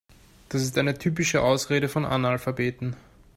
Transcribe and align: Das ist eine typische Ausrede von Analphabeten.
Das 0.49 0.63
ist 0.63 0.75
eine 0.79 0.97
typische 0.97 1.43
Ausrede 1.43 1.87
von 1.87 2.05
Analphabeten. 2.05 2.95